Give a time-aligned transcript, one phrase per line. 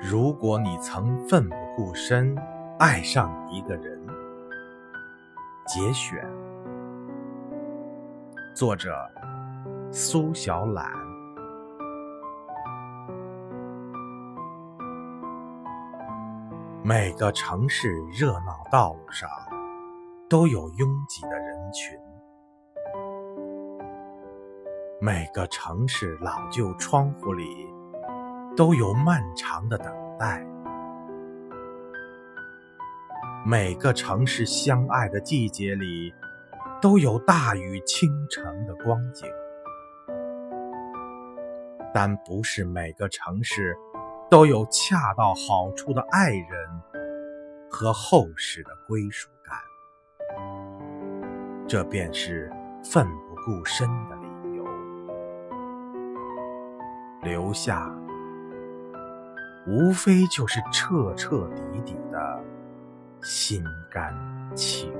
[0.00, 2.36] 如果你曾奋不顾身
[2.78, 4.00] 爱上一个人，
[5.66, 6.24] 节选，
[8.54, 8.94] 作者
[9.90, 10.88] 苏小懒。
[16.84, 19.28] 每个城市热闹道路上
[20.28, 21.98] 都有拥挤的人群，
[25.00, 27.66] 每个城市老旧窗户里。
[28.58, 29.86] 都有漫长的等
[30.18, 30.44] 待。
[33.46, 36.12] 每个城市相爱的季节里，
[36.82, 39.28] 都有大雨倾城的光景。
[41.94, 43.76] 但不是每个城市
[44.28, 46.48] 都有恰到好处的爱人
[47.70, 49.56] 和厚实的归属感。
[51.68, 52.52] 这便是
[52.82, 54.64] 奋不顾身的理由。
[57.22, 57.88] 留下。
[59.68, 62.42] 无非就是彻彻底底的
[63.20, 64.14] 心甘
[64.56, 64.90] 情